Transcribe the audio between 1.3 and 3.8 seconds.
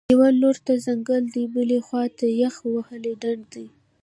دی، بلې خوا ته یخ وهلی ډنډ دی